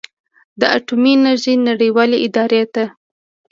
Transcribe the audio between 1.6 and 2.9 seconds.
نړیوالې ادارې ته